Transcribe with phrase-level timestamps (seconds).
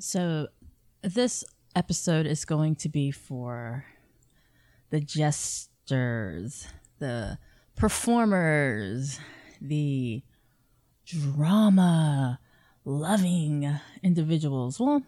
[0.00, 0.48] So,
[1.02, 1.44] this
[1.76, 3.84] episode is going to be for
[4.88, 6.66] the jesters,
[6.98, 7.36] the
[7.76, 9.20] performers,
[9.60, 10.22] the
[11.04, 12.40] drama
[12.86, 14.80] loving individuals.
[14.80, 15.02] Well,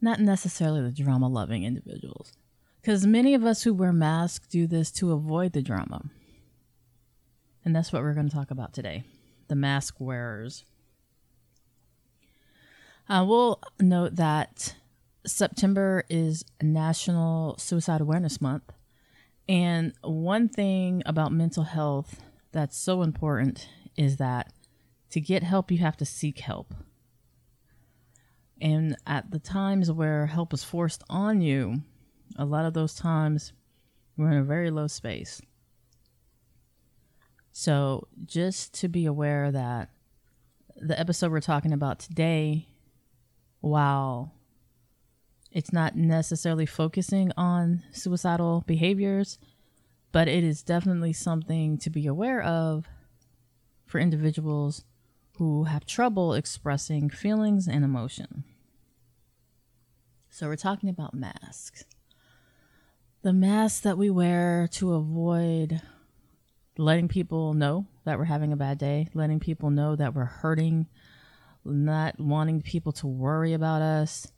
[0.00, 2.32] not necessarily the drama loving individuals,
[2.82, 6.06] because many of us who wear masks do this to avoid the drama.
[7.64, 9.04] And that's what we're going to talk about today
[9.46, 10.64] the mask wearers.
[13.10, 14.76] Uh, we'll note that
[15.26, 18.72] September is National Suicide Awareness Month.
[19.48, 22.20] And one thing about mental health
[22.52, 24.52] that's so important is that
[25.10, 26.72] to get help, you have to seek help.
[28.60, 31.82] And at the times where help is forced on you,
[32.36, 33.52] a lot of those times
[34.16, 35.42] we're in a very low space.
[37.50, 39.90] So, just to be aware that
[40.76, 42.68] the episode we're talking about today
[43.60, 44.32] while
[45.52, 49.38] it's not necessarily focusing on suicidal behaviors,
[50.12, 52.86] but it is definitely something to be aware of
[53.84, 54.84] for individuals
[55.38, 58.44] who have trouble expressing feelings and emotion.
[60.28, 61.84] So, we're talking about masks.
[63.22, 65.82] The masks that we wear to avoid
[66.78, 70.86] letting people know that we're having a bad day, letting people know that we're hurting,
[71.64, 74.32] not wanting people to worry about us,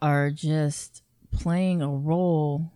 [0.00, 2.70] are just playing a role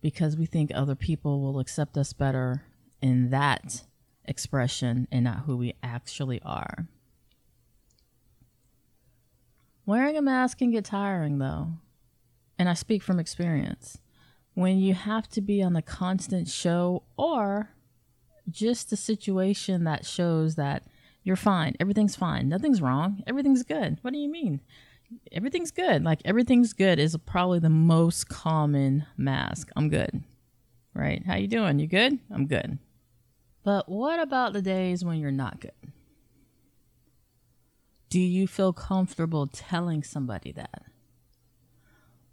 [0.00, 2.62] because we think other people will accept us better
[3.00, 3.84] in that
[4.24, 6.86] expression and not who we actually are.
[9.86, 11.68] Wearing a mask can get tiring though,
[12.58, 13.98] and I speak from experience.
[14.54, 17.70] When you have to be on a constant show or
[18.50, 20.82] just a situation that shows that
[21.28, 21.76] you're fine.
[21.78, 22.48] Everything's fine.
[22.48, 23.22] Nothing's wrong.
[23.26, 23.98] Everything's good.
[24.00, 24.62] What do you mean?
[25.30, 26.02] Everything's good.
[26.02, 29.68] Like everything's good is probably the most common mask.
[29.76, 30.24] I'm good.
[30.94, 31.22] Right?
[31.26, 31.80] How you doing?
[31.80, 32.18] You good?
[32.32, 32.78] I'm good.
[33.62, 35.92] But what about the days when you're not good?
[38.08, 40.84] Do you feel comfortable telling somebody that?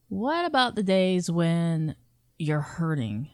[0.07, 1.97] What about the days when
[2.37, 3.27] you're hurting?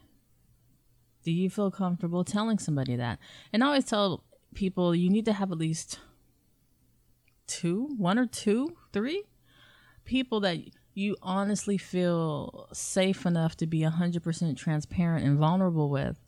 [1.23, 3.19] Do you feel comfortable telling somebody that?
[3.53, 4.23] And I always tell
[4.53, 6.00] people you need to have at least
[7.47, 9.23] two, one or two, three
[10.06, 10.57] people that
[10.94, 16.19] you honestly feel safe enough to be 100% transparent and vulnerable with.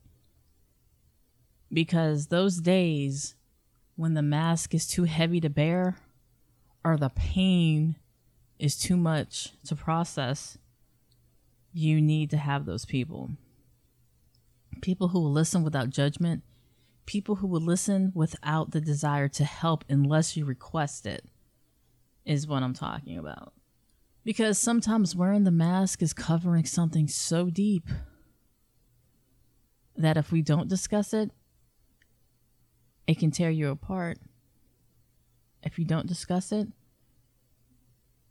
[1.72, 3.36] Because those days
[3.96, 5.98] when the mask is too heavy to bear
[6.84, 7.96] or the pain
[8.60, 10.58] is too much to process,
[11.74, 13.32] you need to have those people.
[14.82, 16.44] People who will listen without judgment
[17.06, 21.26] people who will listen without the desire to help unless you request it
[22.26, 23.54] is what I'm talking about.
[24.24, 27.90] Because sometimes wearing the mask is covering something so deep
[29.98, 31.32] that if we don't discuss it,
[33.06, 34.18] it can tear you apart.
[35.62, 36.70] If you don't discuss it,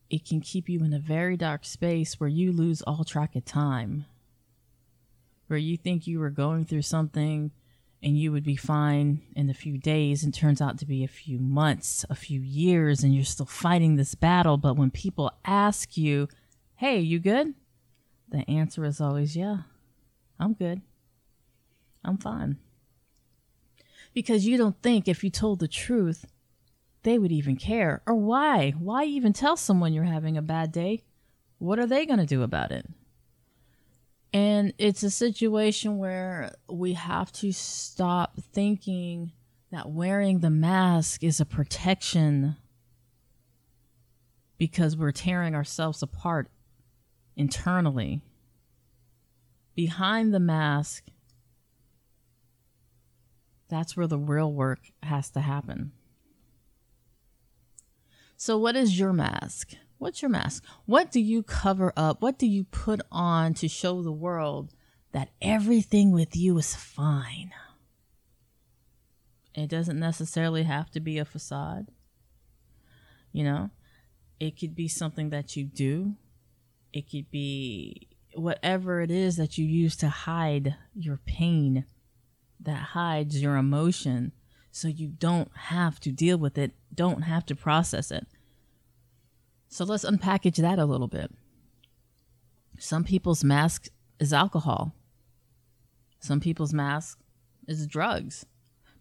[0.09, 3.45] it can keep you in a very dark space where you lose all track of
[3.45, 4.07] time.
[5.47, 7.51] Where you think you were going through something
[8.03, 11.09] and you would be fine in a few days and turns out to be a
[11.09, 14.57] few months, a few years, and you're still fighting this battle.
[14.57, 16.29] But when people ask you,
[16.77, 17.55] hey, you good?
[18.29, 19.59] The answer is always, yeah,
[20.41, 20.83] I'm good.
[22.05, 22.57] I'm fine.
[24.13, 26.27] Because you don't think if you told the truth,
[27.05, 28.03] they would even care.
[28.07, 28.73] Or why?
[28.79, 31.05] Why even tell someone you're having a bad day?
[31.59, 32.87] What are they going to do about it?
[34.33, 39.33] And it's a situation where we have to stop thinking
[39.71, 42.57] that wearing the mask is a protection
[44.57, 46.49] because we're tearing ourselves apart
[47.37, 48.21] internally.
[49.75, 51.05] Behind the mask,
[53.69, 55.93] that's where the real work has to happen.
[58.37, 59.75] So, what is your mask?
[60.03, 60.65] What's your mask?
[60.85, 62.23] What do you cover up?
[62.23, 64.75] What do you put on to show the world
[65.13, 67.53] that everything with you is fine?
[69.55, 71.87] It doesn't necessarily have to be a facade.
[73.31, 73.71] You know,
[74.41, 76.17] it could be something that you do,
[76.93, 81.85] it could be whatever it is that you use to hide your pain,
[82.59, 84.33] that hides your emotion,
[84.73, 88.27] so you don't have to deal with it, don't have to process it.
[89.73, 91.33] So let's unpackage that a little bit.
[92.79, 93.89] Some people's mask
[94.21, 94.95] is alcohol.
[96.21, 97.19] Some people's mask
[97.67, 98.45] is drugs.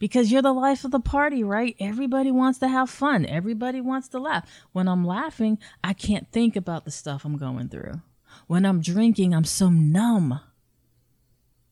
[0.02, 1.76] because you're the life of the party, right?
[1.80, 3.24] Everybody wants to have fun.
[3.24, 4.50] Everybody wants to laugh.
[4.72, 8.02] When I'm laughing, I can't think about the stuff I'm going through.
[8.48, 10.40] When I'm drinking, I'm so numb.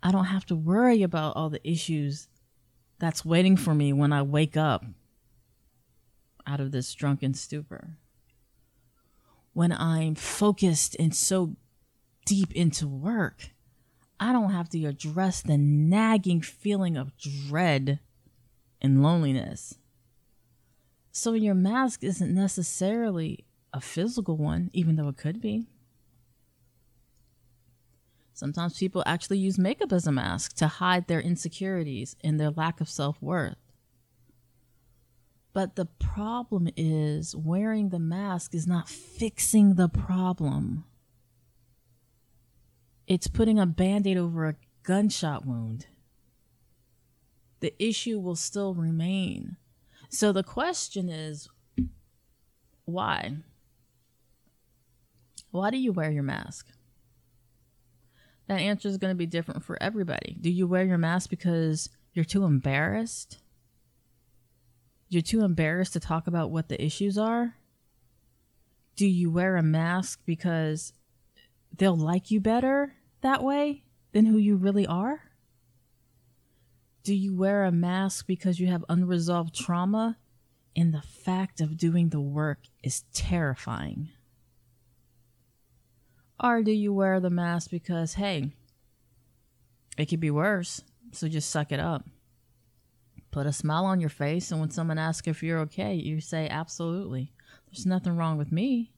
[0.04, 2.28] I don't have to worry about all the issues
[3.00, 4.86] that's waiting for me when I wake up
[6.46, 7.98] out of this drunken stupor.
[9.54, 11.56] When I'm focused and so
[12.26, 13.50] deep into work,
[14.20, 18.00] I don't have to address the nagging feeling of dread
[18.82, 19.76] and loneliness.
[21.12, 25.68] So your mask isn't necessarily a physical one, even though it could be.
[28.34, 32.80] Sometimes people actually use makeup as a mask to hide their insecurities and their lack
[32.80, 33.58] of self worth.
[35.54, 40.86] But the problem is wearing the mask is not fixing the problem.
[43.08, 45.88] It's putting a band aid over a gunshot wound.
[47.60, 49.58] The issue will still remain.
[50.10, 51.50] So the question is
[52.86, 53.38] why?
[55.52, 56.68] Why do you wear your mask?
[58.48, 60.38] That answer is going to be different for everybody.
[60.40, 63.40] Do you wear your mask because you're too embarrassed?
[65.10, 67.56] You're too embarrassed to talk about what the issues are?
[68.96, 70.94] Do you wear a mask because
[71.76, 75.32] they'll like you better that way than who you really are?
[77.04, 80.18] Do you wear a mask because you have unresolved trauma
[80.76, 84.10] and the fact of doing the work is terrifying?
[86.40, 88.52] Or do you wear the mask because, hey,
[89.98, 92.06] it could be worse, so just suck it up?
[93.32, 96.48] Put a smile on your face, and when someone asks if you're okay, you say,
[96.50, 97.32] absolutely.
[97.68, 98.92] There's nothing wrong with me.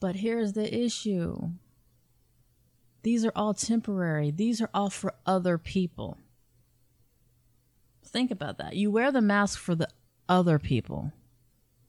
[0.00, 1.50] But here's the issue
[3.02, 6.18] these are all temporary, these are all for other people.
[8.04, 8.76] Think about that.
[8.76, 9.88] You wear the mask for the
[10.28, 11.12] other people,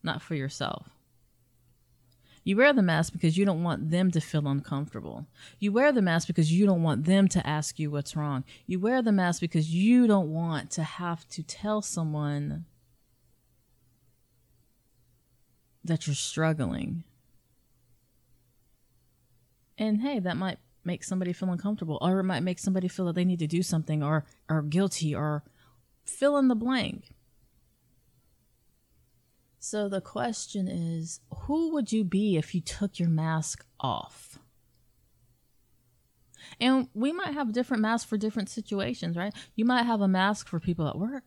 [0.03, 0.94] not for yourself.
[2.45, 5.25] You wear the mask because you don't want them to feel uncomfortable.
[5.59, 8.43] You wear the mask because you don't want them to ask you what's wrong.
[8.67, 12.65] You wear the mask because you don't want to have to tell someone
[15.83, 17.03] that you're struggling.
[19.75, 23.15] And hey, that might make somebody feel uncomfortable or it might make somebody feel that
[23.15, 25.43] they need to do something or are guilty or
[26.05, 27.14] fill in the blank.
[29.67, 34.37] So the question is who would you be if you took your mask off?
[36.61, 39.33] And we might have different masks for different situations, right?
[39.55, 41.23] You might have a mask for people at work.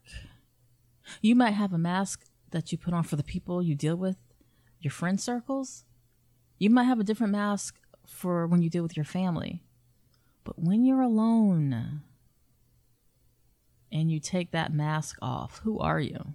[1.20, 4.18] You might have a mask that you put on for the people you deal with,
[4.78, 5.84] your friend circles.
[6.60, 9.64] You might have a different mask for when you deal with your family.
[10.44, 12.02] But when you're alone
[13.90, 16.34] and you take that mask off, who are you?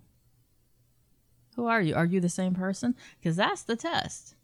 [1.56, 1.96] Who are you?
[1.96, 2.96] Are you the same person?
[3.20, 4.36] Because that's the test.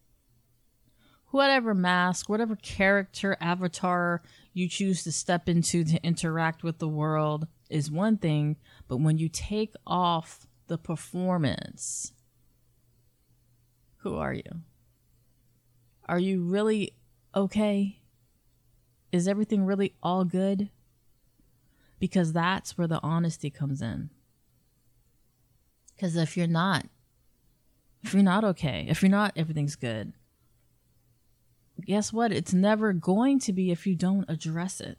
[1.32, 4.22] Whatever mask, whatever character, avatar
[4.54, 8.58] you choose to step into to interact with the world is one thing,
[8.88, 12.14] but when you take off the performance,
[13.98, 14.64] who are you?
[16.08, 16.94] Are you really
[17.36, 18.00] okay?
[19.12, 20.70] Is everything really all good?
[22.00, 24.10] Because that's where the honesty comes in.
[25.96, 26.86] Because if you're not,
[28.04, 30.14] if you're not okay, if you're not everything's good,
[31.86, 32.32] guess what?
[32.32, 34.98] It's never going to be if you don't address it.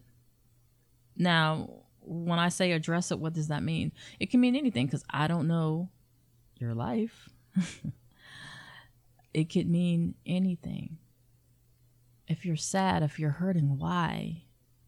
[1.17, 3.93] Now, when I say address it, what does that mean?
[4.19, 5.91] It can mean anything because I don't know
[6.57, 7.29] your life.
[9.35, 10.99] it could mean anything.
[12.29, 14.45] If you're sad, if you're hurting, why?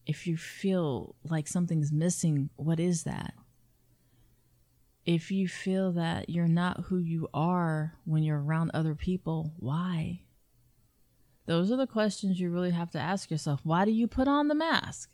[0.06, 3.34] If you feel like something's missing, what is that?
[5.04, 10.20] If you feel that you're not who you are when you're around other people, why?
[11.46, 13.60] Those are the questions you really have to ask yourself.
[13.64, 15.10] Why do you put on the mask?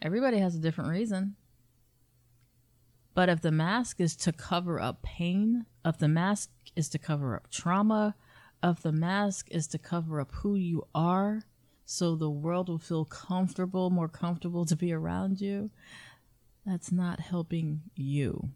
[0.00, 1.36] Everybody has a different reason.
[3.14, 7.36] But if the mask is to cover up pain, if the mask is to cover
[7.36, 8.14] up trauma,
[8.62, 11.42] if the mask is to cover up who you are,
[11.84, 15.70] so the world will feel comfortable, more comfortable to be around you,
[16.64, 18.50] that's not helping you.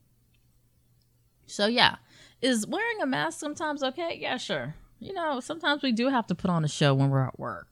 [1.47, 1.97] So, yeah,
[2.43, 4.19] is wearing a mask sometimes okay?
[4.21, 4.75] Yeah, sure.
[5.00, 7.69] You know, sometimes we do have to put on a show when we're at work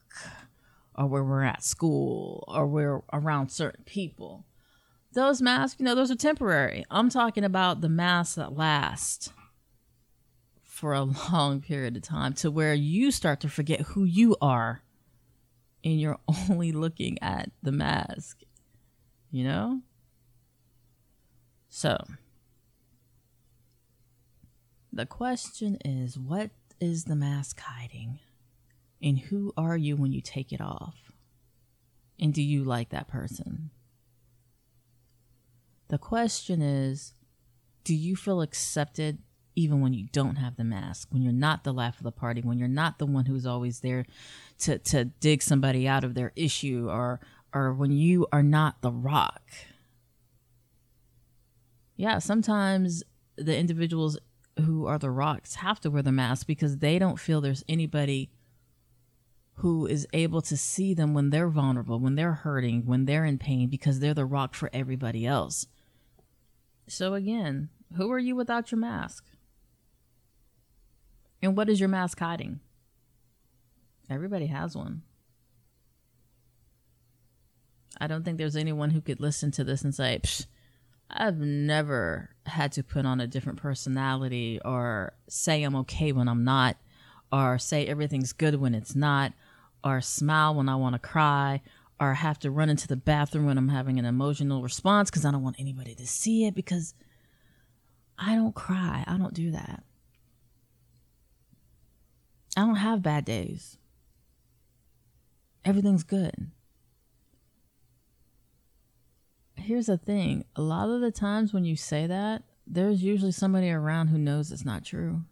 [0.95, 4.45] or when we're at school or we're around certain people.
[5.13, 6.85] Those masks, you know, those are temporary.
[6.89, 9.31] I'm talking about the masks that last
[10.63, 11.01] for a
[11.31, 14.81] long period of time to where you start to forget who you are
[15.83, 18.41] and you're only looking at the mask,
[19.31, 19.81] you know?
[21.69, 21.97] So,
[24.91, 28.19] the question is what is the mask hiding?
[29.01, 31.11] And who are you when you take it off?
[32.19, 33.69] And do you like that person?
[35.89, 37.13] The question is
[37.83, 39.19] do you feel accepted
[39.55, 42.41] even when you don't have the mask, when you're not the life of the party,
[42.41, 44.05] when you're not the one who's always there
[44.59, 47.19] to, to dig somebody out of their issue, or
[47.53, 49.41] or when you are not the rock?
[51.97, 53.03] Yeah, sometimes
[53.35, 54.17] the individuals
[54.59, 58.29] who are the rocks have to wear the mask because they don't feel there's anybody
[59.55, 63.39] who is able to see them when they're vulnerable, when they're hurting, when they're in
[63.39, 65.65] pain, because they're the rock for everybody else.
[66.87, 69.25] So, again, who are you without your mask?
[71.41, 72.59] And what is your mask hiding?
[74.09, 75.01] Everybody has one.
[77.99, 80.21] I don't think there's anyone who could listen to this and say,
[81.09, 86.43] I've never had to put on a different personality or say I'm okay when I'm
[86.43, 86.77] not,
[87.31, 89.33] or say everything's good when it's not,
[89.83, 91.61] or smile when I want to cry
[91.99, 95.31] or have to run into the bathroom when I'm having an emotional response because I
[95.31, 96.93] don't want anybody to see it because
[98.17, 99.03] I don't cry.
[99.07, 99.83] I don't do that.
[102.55, 103.77] I don't have bad days.
[105.63, 106.51] Everything's good.
[109.67, 113.69] Here's the thing a lot of the times when you say that, there's usually somebody
[113.69, 115.23] around who knows it's not true.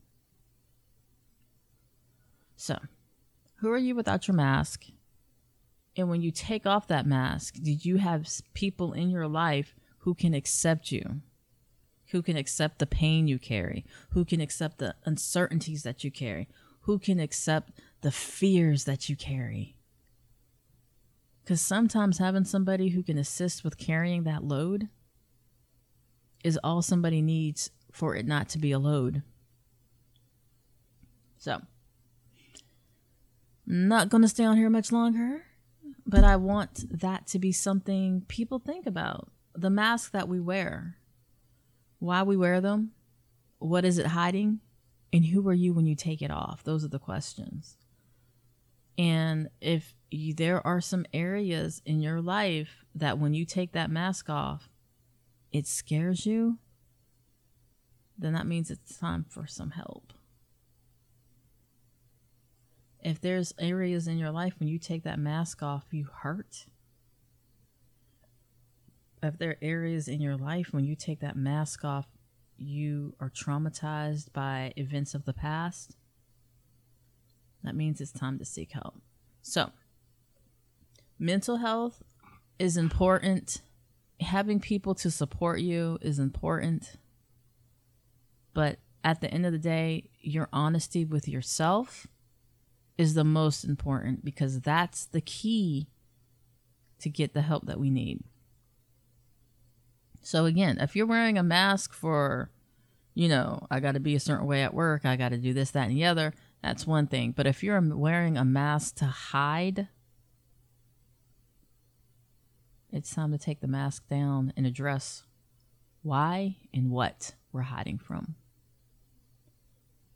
[2.58, 2.78] So,
[3.60, 4.88] who are you without your mask?
[5.96, 10.14] And when you take off that mask, did you have people in your life who
[10.14, 11.22] can accept you?
[12.12, 13.86] Who can accept the pain you carry?
[14.10, 16.50] Who can accept the uncertainties that you carry?
[16.82, 19.75] Who can accept the fears that you carry?
[21.46, 24.90] Because sometimes having somebody who can assist with carrying that load
[26.44, 29.22] is all somebody needs for it not to be a load.
[31.38, 31.62] So,
[33.68, 35.44] not going to stay on here much longer,
[36.08, 39.30] but I want that to be something people think about.
[39.54, 40.98] The mask that we wear,
[42.00, 42.94] why we wear them,
[43.60, 44.62] what is it hiding,
[45.14, 46.64] and who are you when you take it off?
[46.64, 47.78] Those are the questions.
[48.98, 53.90] And if you, there are some areas in your life that when you take that
[53.90, 54.70] mask off,
[55.52, 56.60] it scares you,
[58.18, 60.14] then that means it's time for some help
[63.06, 66.66] if there's areas in your life when you take that mask off, you hurt.
[69.22, 72.08] If there are areas in your life when you take that mask off,
[72.58, 75.96] you are traumatized by events of the past,
[77.64, 78.96] that means it's time to seek help.
[79.44, 79.70] So,
[81.20, 82.04] mental health
[82.60, 83.62] is important.
[84.20, 86.98] Having people to support you is important.
[88.54, 92.08] But at the end of the day, your honesty with yourself
[92.98, 95.88] is the most important because that's the key
[97.00, 98.24] to get the help that we need.
[100.22, 102.50] So again, if you're wearing a mask for,
[103.14, 105.54] you know, I got to be a certain way at work, I got to do
[105.54, 107.32] this, that, and the other, that's one thing.
[107.32, 109.88] But if you're wearing a mask to hide,
[112.96, 115.24] it's time to take the mask down and address
[116.02, 118.36] why and what we're hiding from.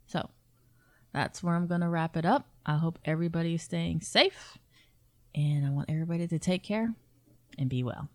[0.06, 0.30] So
[1.12, 2.46] that's where I'm going to wrap it up.
[2.64, 4.56] I hope everybody is staying safe,
[5.34, 6.94] and I want everybody to take care
[7.58, 8.08] and be well.